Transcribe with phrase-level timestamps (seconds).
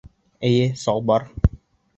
[0.49, 1.29] Эйе, салбар.